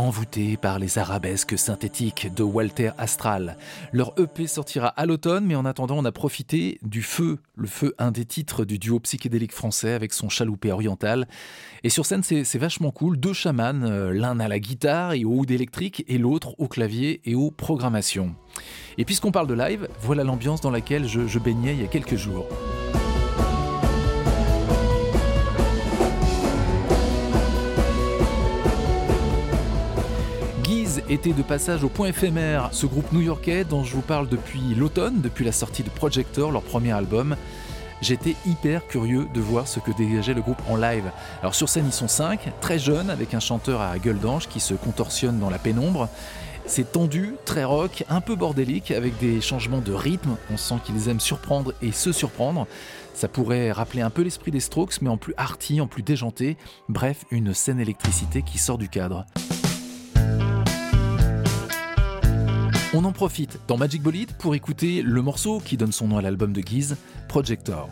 Envoûté 0.10 0.58
par 0.58 0.80
les 0.80 0.98
arabesques 0.98 1.56
synthétiques 1.56 2.34
de 2.34 2.42
Walter 2.42 2.90
Astral. 2.98 3.58
Leur 3.92 4.20
EP 4.20 4.48
sortira 4.48 4.88
à 4.88 5.06
l'automne, 5.06 5.46
mais 5.46 5.54
en 5.54 5.66
attendant, 5.66 6.00
on 6.00 6.04
a 6.04 6.12
profité 6.12 6.80
du 6.82 7.04
feu, 7.04 7.38
le 7.56 7.68
feu, 7.68 7.94
un 8.00 8.10
des 8.10 8.26
titres 8.26 8.66
du 8.66 8.80
duo 8.80 9.00
psychédélique 9.02 9.52
français 9.52 9.94
avec 9.94 10.14
son 10.14 10.28
chaloupé 10.28 10.72
oriental. 10.72 11.28
Et 11.84 11.90
sur 11.90 12.08
scène, 12.08 12.24
c'est 12.24 12.58
vachement 12.58 12.90
cool. 12.90 13.20
Deux 13.20 13.34
chamans, 13.34 13.84
euh, 13.84 14.12
l'un 14.12 14.40
à 14.40 14.48
la 14.48 14.58
guitare 14.58 15.14
et 15.14 15.26
au 15.26 15.42
oud 15.42 15.52
électrique, 15.52 16.04
et 16.08 16.18
l'autre 16.18 16.56
au 16.58 16.68
clavier 16.68 17.22
et 17.26 17.36
aux 17.36 17.52
programmations. 17.52 18.34
Et 18.98 19.06
puisqu'on 19.06 19.32
parle 19.32 19.46
de 19.46 19.54
live, 19.54 19.88
voilà 20.02 20.24
l'ambiance 20.24 20.60
dans 20.60 20.72
laquelle 20.72 21.08
je, 21.08 21.28
je 21.28 21.38
baignais 21.38 21.76
il 21.76 21.82
y 21.82 21.86
a 21.86 21.88
quelques 21.88 22.16
jours. 22.16 22.48
Était 31.10 31.34
de 31.34 31.42
passage 31.42 31.84
au 31.84 31.90
point 31.90 32.08
éphémère, 32.08 32.70
ce 32.72 32.86
groupe 32.86 33.12
new-yorkais 33.12 33.64
dont 33.64 33.84
je 33.84 33.96
vous 33.96 34.02
parle 34.02 34.30
depuis 34.30 34.62
l'automne, 34.76 35.22
depuis 35.22 35.44
la 35.44 35.52
sortie 35.52 35.82
de 35.82 35.90
Projector, 35.90 36.52
leur 36.52 36.62
premier 36.62 36.92
album. 36.92 37.36
J'étais 38.02 38.36
hyper 38.46 38.88
curieux 38.88 39.28
de 39.34 39.42
voir 39.42 39.68
ce 39.68 39.80
que 39.80 39.92
dégageait 39.92 40.36
le 40.36 40.42
groupe 40.42 40.62
en 40.70 40.76
live. 40.76 41.12
Alors 41.42 41.56
sur 41.56 41.68
scène 41.68 41.86
ils 41.88 41.94
sont 41.94 42.08
cinq, 42.08 42.52
très 42.62 42.78
jeunes, 42.78 43.10
avec 43.10 43.34
un 43.34 43.40
chanteur 43.40 43.82
à 43.82 43.98
gueule 43.98 44.20
d'ange 44.20 44.48
qui 44.48 44.60
se 44.60 44.76
contorsionne 44.76 45.40
dans 45.40 45.50
la 45.50 45.58
pénombre. 45.58 46.10
C'est 46.66 46.92
tendu, 46.92 47.34
très 47.44 47.64
rock, 47.64 48.04
un 48.10 48.22
peu 48.22 48.36
bordélique, 48.36 48.92
avec 48.92 49.18
des 49.18 49.42
changements 49.42 49.82
de 49.82 49.92
rythme. 49.92 50.38
On 50.54 50.58
sent 50.58 50.76
qu'ils 50.86 51.10
aiment 51.10 51.20
surprendre 51.20 51.74
et 51.82 51.92
se 51.92 52.12
surprendre. 52.12 52.68
Ça 53.16 53.28
pourrait 53.28 53.72
rappeler 53.72 54.04
un 54.04 54.12
peu 54.12 54.22
l'esprit 54.22 54.52
des 54.52 54.60
Strokes, 54.60 55.02
mais 55.02 55.10
en 55.10 55.18
plus 55.18 55.34
arty, 55.36 55.82
en 55.82 55.88
plus 55.88 56.04
déjanté. 56.04 56.58
Bref, 56.88 57.26
une 57.32 57.56
scène 57.56 57.80
électricité 57.80 58.44
qui 58.44 58.60
sort 58.60 58.78
du 58.78 58.88
cadre. 58.88 59.26
On 62.92 63.06
en 63.06 63.12
profite 63.12 63.60
dans 63.68 63.78
Magic 63.78 64.02
Bolide 64.02 64.32
pour 64.40 64.56
écouter 64.56 65.04
le 65.04 65.22
morceau 65.22 65.60
qui 65.60 65.78
donne 65.78 65.92
son 65.92 66.08
nom 66.08 66.18
à 66.18 66.24
l'album 66.24 66.54
de 66.54 66.62
Guise, 66.62 66.98
Projector. 67.28 67.88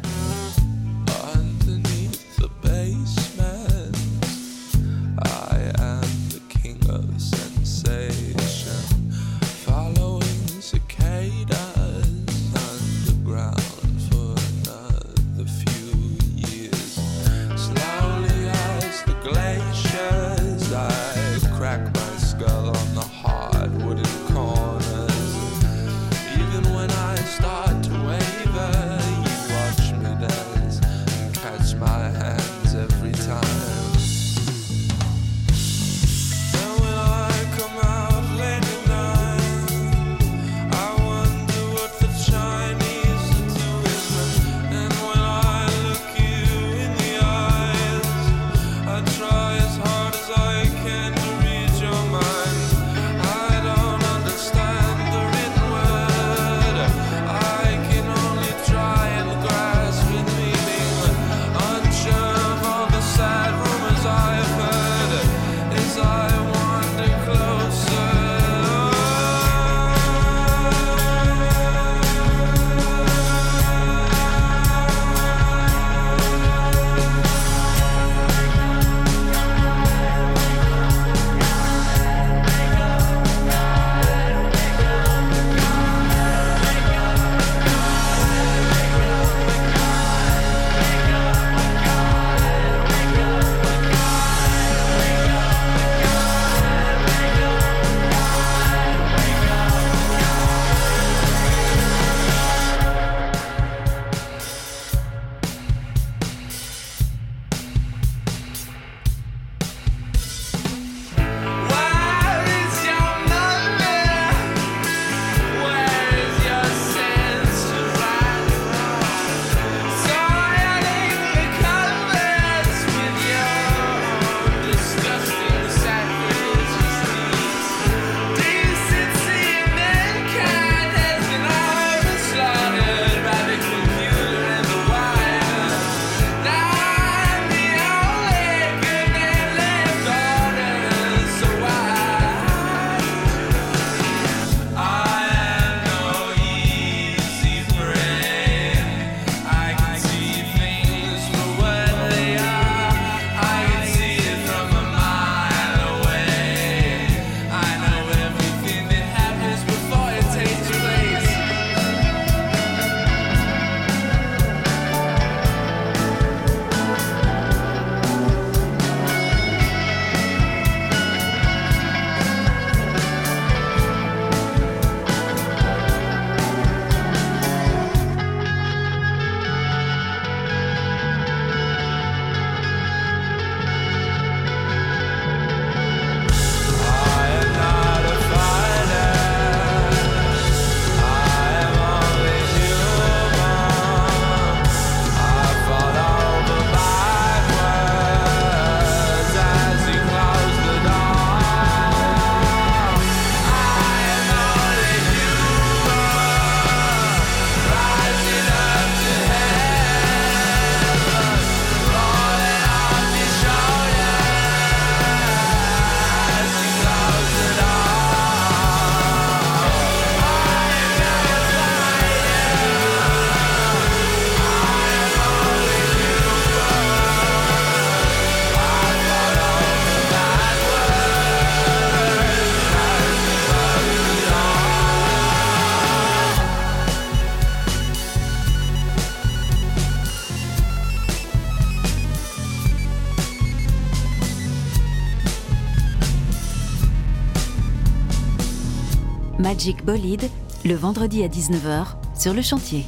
Magic 249.58 249.84
Bolide, 249.84 250.30
le 250.66 250.76
vendredi 250.76 251.24
à 251.24 251.28
19h 251.28 251.96
sur 252.16 252.36
le 252.36 252.44
chantier. 252.44 252.86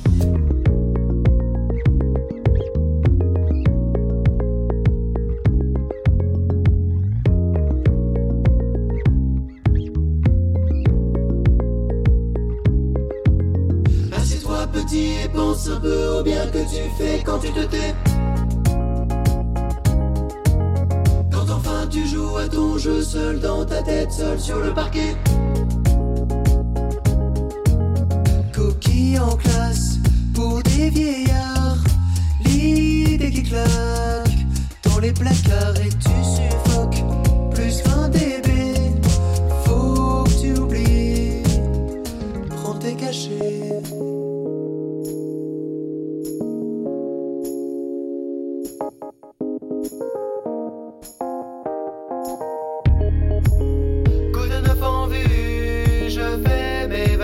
Assieds-toi 14.16 14.68
petit 14.72 15.14
et 15.24 15.30
pense 15.34 15.68
un 15.70 15.80
peu 15.80 16.20
au 16.20 16.22
bien 16.22 16.46
que 16.46 16.60
tu 16.60 16.84
fais 17.00 17.24
quand 17.26 17.40
tu 17.40 17.52
te 17.52 17.66
tais. 17.66 17.96
Quand 21.32 21.50
enfin 21.50 21.88
tu 21.90 22.06
joues 22.06 22.38
à 22.38 22.48
ton 22.48 22.78
jeu 22.78 23.02
seul 23.02 23.40
dans 23.40 23.66
ta 23.66 23.82
tête, 23.82 24.12
seul 24.12 24.40
sur 24.40 24.60
le 24.60 24.72
parquet. 24.72 25.16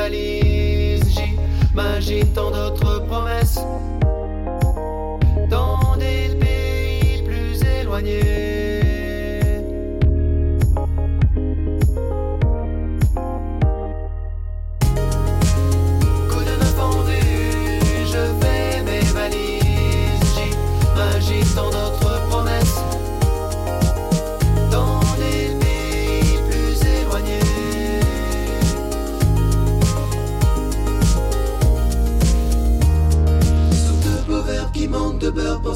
Valises. 0.06 1.16
J'imagine 1.16 2.28
tant 2.34 2.52
d'autres 2.52 3.06
promesses 3.08 3.60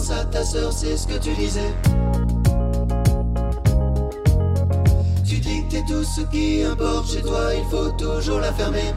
à 0.08 0.24
ta 0.26 0.46
sœur, 0.46 0.72
c'est 0.72 0.96
ce 0.96 1.08
que 1.08 1.18
tu 1.18 1.34
disais. 1.34 1.74
Tu 5.26 5.40
dis 5.40 5.66
que 5.66 5.72
t'es 5.72 5.84
tout 5.88 6.04
ce 6.04 6.22
qui 6.22 6.64
importe 6.64 7.12
chez 7.12 7.22
toi, 7.22 7.54
il 7.54 7.66
faut 7.70 7.90
toujours 7.92 8.40
la 8.40 8.54
fermer. 8.54 8.94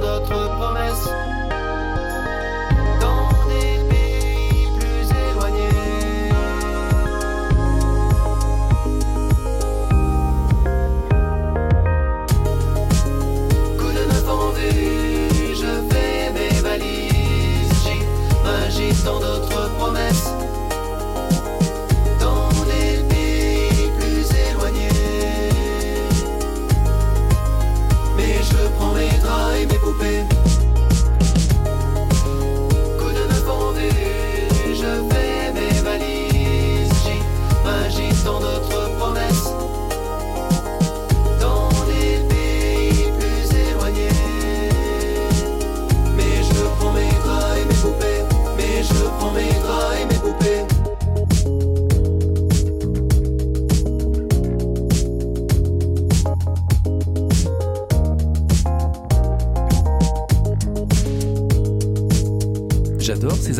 D'autres 0.00 0.56
promesses 0.56 1.33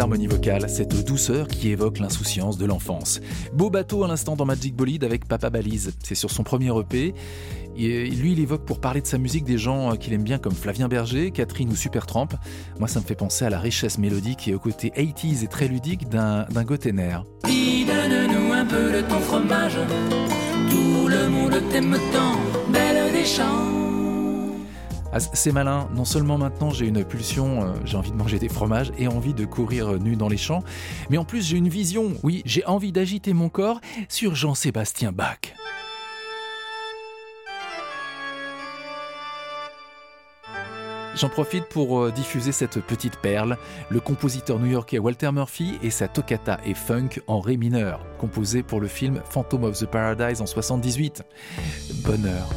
harmonies 0.05 0.27
vocales, 0.27 0.69
cette 0.69 1.07
douceur 1.07 1.49
qui 1.49 1.71
évoque 1.71 1.99
l'insouciance 1.99 2.59
de 2.59 2.67
l'enfance. 2.67 3.23
Beau 3.55 3.71
bateau 3.71 4.05
à 4.05 4.09
l'instant 4.09 4.37
dans 4.37 4.45
Magic 4.45 4.77
Bolide 4.77 5.03
avec 5.03 5.27
Papa 5.27 5.49
Balise. 5.49 5.95
C'est 6.03 6.15
sur 6.15 6.31
son 6.31 6.43
premier 6.43 6.71
EP. 6.79 7.15
Et 7.75 8.11
lui, 8.11 8.33
il 8.33 8.41
évoque 8.41 8.67
pour 8.67 8.83
parler 8.83 9.01
de 9.01 9.07
sa 9.07 9.17
musique 9.17 9.45
des 9.45 9.57
gens 9.57 9.97
qu'il 9.97 10.13
aime 10.13 10.23
bien 10.23 10.37
comme 10.37 10.53
Flavien 10.53 10.89
Berger, 10.89 11.31
Catherine 11.31 11.71
ou 11.71 11.75
Supertramp. 11.75 12.29
Moi, 12.79 12.87
ça 12.87 13.01
me 13.01 13.07
fait 13.07 13.15
penser 13.15 13.47
à 13.47 13.51
la 13.51 13.59
richesse 13.59 13.97
mélodique 13.97 14.47
et 14.47 14.55
au 14.55 14.59
côté 14.59 14.93
80s 14.95 15.43
et 15.43 15.49
très 15.49 15.69
ludique 15.69 16.07
d'un 16.11 16.45
Gotener. 16.65 17.21
Ah, 25.17 25.21
c'est 25.21 25.53
malin, 25.53 25.89
non 25.95 26.05
seulement 26.05 26.39
maintenant 26.39 26.71
j'ai 26.71 26.89
une 26.89 27.05
pulsion, 27.05 27.63
euh, 27.63 27.73
j'ai 27.85 27.97
envie 27.97 28.11
de 28.11 28.17
manger 28.17 28.41
des 28.41 28.49
fromages 28.49 28.91
et 28.99 29.07
envie 29.07 29.33
de 29.33 29.45
courir 29.45 29.93
euh, 29.93 29.99
nu 29.99 30.17
dans 30.17 30.27
les 30.27 30.37
champs, 30.37 30.65
mais 31.09 31.19
en 31.19 31.25
plus 31.25 31.47
j'ai 31.47 31.57
une 31.57 31.69
vision, 31.69 32.15
oui, 32.25 32.43
j'ai 32.45 32.67
envie 32.67 32.91
d'agiter 32.91 33.33
mon 33.33 33.49
corps 33.49 33.81
sur 34.09 34.35
Jean-Sébastien 34.35 35.13
Bach. 35.13 35.55
J'en 41.15 41.29
profite 41.29 41.67
pour 41.67 42.01
euh, 42.01 42.11
diffuser 42.11 42.51
cette 42.51 42.81
petite 42.81 43.19
perle, 43.19 43.57
le 43.91 44.01
compositeur 44.01 44.59
new-yorkais 44.59 44.99
Walter 44.99 45.31
Murphy 45.31 45.79
et 45.85 45.91
sa 45.91 46.09
toccata 46.09 46.59
et 46.67 46.75
funk 46.75 47.21
en 47.29 47.39
ré 47.39 47.57
mineur, 47.57 48.05
composée 48.19 48.65
pour 48.65 48.81
le 48.81 48.89
film 48.89 49.23
Phantom 49.31 49.63
of 49.63 49.79
the 49.79 49.87
Paradise 49.87 50.41
en 50.41 50.47
78. 50.47 51.23
Bonheur. 52.03 52.49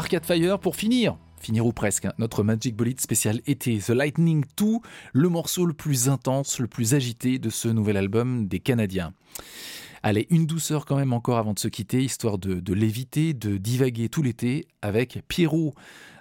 Arcade 0.00 0.24
Fire 0.24 0.58
pour 0.58 0.76
finir 0.76 1.18
finir 1.42 1.66
ou 1.66 1.74
presque, 1.74 2.06
hein, 2.06 2.14
notre 2.16 2.42
Magic 2.42 2.74
Bolide 2.74 3.02
spécial 3.02 3.42
été, 3.46 3.76
The 3.78 3.90
Lightning 3.90 4.46
2, 4.56 4.78
le 5.12 5.28
morceau 5.28 5.66
le 5.66 5.74
plus 5.74 6.08
intense, 6.08 6.58
le 6.58 6.66
plus 6.68 6.94
agité 6.94 7.38
de 7.38 7.50
ce 7.50 7.68
nouvel 7.68 7.98
album 7.98 8.48
des 8.48 8.60
Canadiens. 8.60 9.12
Allez, 10.02 10.26
une 10.30 10.46
douceur 10.46 10.86
quand 10.86 10.96
même 10.96 11.12
encore 11.12 11.36
avant 11.36 11.52
de 11.52 11.58
se 11.58 11.68
quitter, 11.68 12.02
histoire 12.02 12.38
de, 12.38 12.60
de 12.60 12.72
l'éviter, 12.72 13.34
de 13.34 13.58
divaguer 13.58 14.08
tout 14.08 14.22
l'été 14.22 14.68
avec 14.80 15.22
Pierrot, 15.28 15.74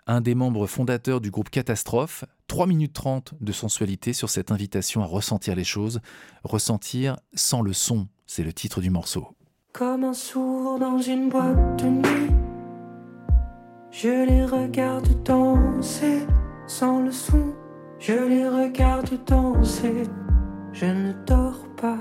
un 0.08 0.20
des 0.20 0.36
membres 0.36 0.68
fondateurs 0.68 1.22
du 1.22 1.32
groupe 1.32 1.50
Catastrophe. 1.50 2.26
3 2.48 2.68
minutes 2.68 2.94
30 2.94 3.36
de 3.40 3.52
sensualité 3.54 4.12
sur 4.12 4.30
cette 4.30 4.52
invitation 4.52 5.04
à 5.04 5.06
ressentir 5.06 5.56
les 5.56 5.64
choses, 5.64 6.02
ressentir 6.44 7.16
sans 7.34 7.62
le 7.62 7.72
son, 7.72 8.10
c'est 8.28 8.44
le 8.44 8.52
titre 8.52 8.82
du 8.82 8.90
morceau. 8.90 9.30
Comme 9.72 10.04
un 10.04 10.14
sourd 10.14 10.80
dans 10.80 11.00
une 11.00 11.30
boîte 11.30 11.82
de 11.82 11.88
nuit 11.88 12.49
je 13.92 14.26
les 14.26 14.46
regarde 14.46 15.08
danser 15.24 16.26
sans 16.68 17.02
le 17.02 17.12
son. 17.12 17.54
Je 18.00 18.14
les 18.14 18.48
regarde 18.48 19.10
danser. 19.26 20.04
Je 20.72 20.86
ne 20.86 21.14
dors 21.26 21.66
pas 21.76 22.00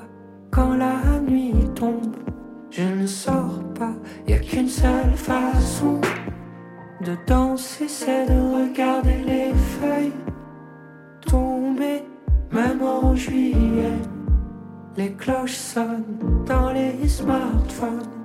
quand 0.51 0.75
la 0.75 1.21
nuit 1.21 1.55
tombe. 1.75 2.17
Je 2.71 2.83
ne 2.83 3.07
sors 3.07 3.63
pas, 3.75 3.95
y 4.27 4.35
a 4.35 4.39
qu'une 4.39 4.69
seule 4.69 5.15
façon 5.17 6.01
de 7.01 7.17
danser, 7.27 7.89
c'est 7.89 8.27
de 8.27 8.39
regarder 8.63 9.25
les 9.27 9.55
feuilles 9.55 10.13
tomber, 11.29 12.03
même 12.53 12.83
en 12.83 13.15
juillet. 13.15 13.99
Les 14.97 15.13
cloches 15.13 15.57
sonnent 15.57 16.45
dans 16.47 16.73
les 16.73 17.07
smartphones. 17.07 18.18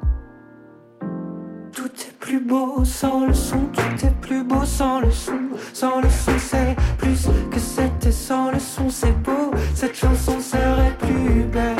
Plus 2.23 2.39
beau 2.39 2.85
sans 2.85 3.25
le 3.25 3.33
son, 3.33 3.65
tout 3.73 4.05
est 4.05 4.21
plus 4.21 4.45
beau 4.45 4.63
sans 4.63 5.01
le 5.01 5.11
son. 5.11 5.37
Sans 5.73 5.99
le 5.99 6.09
son, 6.09 6.31
c'est 6.37 6.73
plus 6.97 7.27
que 7.51 7.59
c'était 7.59 8.13
sans 8.13 8.49
le 8.49 8.59
son, 8.59 8.89
c'est 8.89 9.11
beau. 9.23 9.51
Cette 9.75 9.93
chanson 9.93 10.39
serait 10.39 10.95
plus 10.99 11.43
belle. 11.51 11.75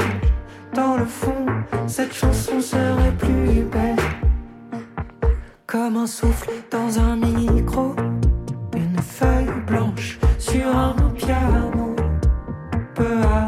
Dans 0.74 0.98
le 0.98 1.06
fond, 1.06 1.46
cette 1.88 2.14
chanson 2.14 2.60
serait 2.60 3.16
plus 3.18 3.64
belle. 3.72 3.96
Comme 5.66 5.96
un 5.96 6.08
souffle 6.08 6.52
dans 6.70 7.00
un 7.00 7.16
micro, 7.16 7.96
une 8.76 9.02
feuille 9.02 9.62
blanche 9.66 10.20
sur 10.40 10.68
un 10.68 10.94
piano. 11.16 11.96
Peu 12.96 13.22
à 13.22 13.48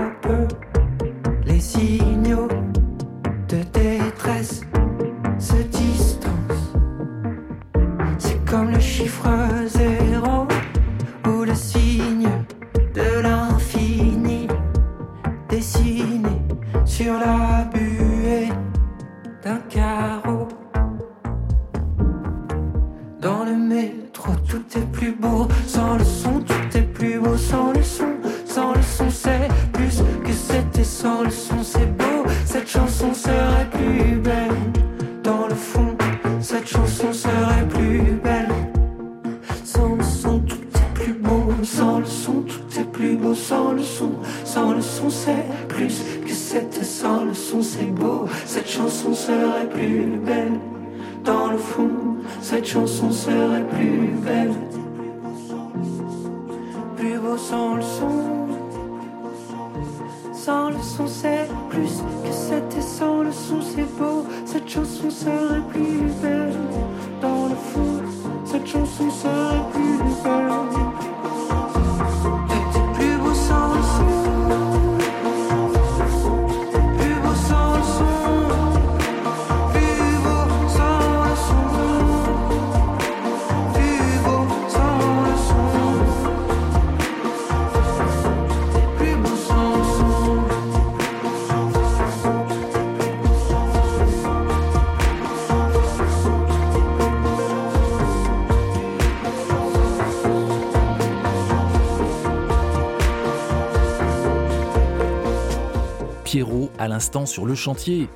à 106.86 106.88
l'instant 106.88 107.26
sur 107.26 107.46
le 107.46 107.56
chantier. 107.56 108.08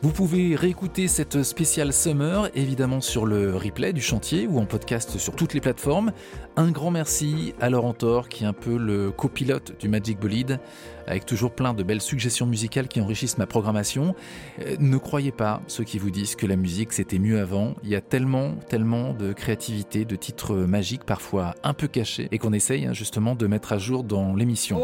Vous 0.00 0.10
pouvez 0.10 0.54
réécouter 0.54 1.08
cette 1.08 1.42
spéciale 1.42 1.92
Summer 1.92 2.48
évidemment 2.54 3.00
sur 3.00 3.26
le 3.26 3.56
replay 3.56 3.92
du 3.92 4.00
chantier 4.00 4.46
ou 4.46 4.58
en 4.60 4.64
podcast 4.64 5.18
sur 5.18 5.34
toutes 5.34 5.54
les 5.54 5.60
plateformes. 5.60 6.12
Un 6.56 6.70
grand 6.70 6.92
merci 6.92 7.54
à 7.60 7.68
Laurent 7.68 7.94
Thor 7.94 8.28
qui 8.28 8.44
est 8.44 8.46
un 8.46 8.52
peu 8.52 8.76
le 8.76 9.10
copilote 9.10 9.78
du 9.80 9.88
Magic 9.88 10.20
Bolide 10.20 10.60
avec 11.08 11.26
toujours 11.26 11.50
plein 11.52 11.74
de 11.74 11.82
belles 11.82 12.00
suggestions 12.00 12.46
musicales 12.46 12.86
qui 12.86 13.00
enrichissent 13.00 13.38
ma 13.38 13.46
programmation. 13.46 14.14
Euh, 14.60 14.76
ne 14.78 14.98
croyez 14.98 15.32
pas 15.32 15.62
ceux 15.66 15.84
qui 15.84 15.98
vous 15.98 16.10
disent 16.10 16.36
que 16.36 16.46
la 16.46 16.56
musique 16.56 16.92
c'était 16.92 17.18
mieux 17.18 17.40
avant. 17.40 17.74
Il 17.82 17.88
y 17.88 17.96
a 17.96 18.00
tellement, 18.00 18.54
tellement 18.68 19.14
de 19.14 19.32
créativité, 19.32 20.04
de 20.04 20.14
titres 20.14 20.54
magiques 20.54 21.04
parfois 21.04 21.54
un 21.64 21.74
peu 21.74 21.88
cachés 21.88 22.28
et 22.30 22.38
qu'on 22.38 22.52
essaye 22.52 22.86
hein, 22.86 22.92
justement 22.92 23.34
de 23.34 23.46
mettre 23.48 23.72
à 23.72 23.78
jour 23.78 24.04
dans 24.04 24.34
l'émission. 24.34 24.80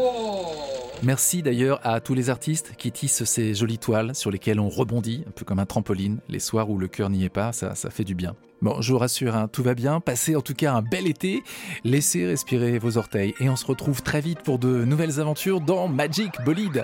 Merci 1.03 1.43
d'ailleurs 1.43 1.79
à 1.83 1.99
tous 1.99 2.13
les 2.13 2.29
artistes 2.29 2.73
qui 2.77 2.91
tissent 2.91 3.25
ces 3.25 3.53
jolies 3.53 3.77
toiles 3.77 4.15
sur 4.15 4.31
lesquelles 4.31 4.59
on 4.59 4.69
rebondit, 4.69 5.23
un 5.27 5.31
peu 5.31 5.45
comme 5.45 5.59
un 5.59 5.65
trampoline, 5.65 6.19
les 6.29 6.39
soirs 6.39 6.69
où 6.69 6.77
le 6.77 6.87
cœur 6.87 7.09
n'y 7.09 7.23
est 7.23 7.29
pas, 7.29 7.51
ça, 7.51 7.75
ça 7.75 7.89
fait 7.89 8.03
du 8.03 8.15
bien. 8.15 8.35
Bon, 8.61 8.81
je 8.81 8.93
vous 8.93 8.97
rassure, 8.97 9.35
hein, 9.35 9.47
tout 9.47 9.61
va 9.61 9.75
bien, 9.75 9.99
passez 9.99 10.35
en 10.35 10.41
tout 10.41 10.55
cas 10.55 10.73
un 10.73 10.81
bel 10.81 11.07
été, 11.07 11.43
laissez 11.83 12.25
respirer 12.25 12.79
vos 12.79 12.97
orteils 12.97 13.33
et 13.39 13.49
on 13.49 13.55
se 13.55 13.65
retrouve 13.65 14.01
très 14.01 14.21
vite 14.21 14.39
pour 14.39 14.57
de 14.57 14.85
nouvelles 14.85 15.19
aventures 15.19 15.61
dans 15.61 15.87
Magic 15.87 16.31
Bolide. 16.43 16.83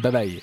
Bye 0.00 0.12
bye. 0.12 0.42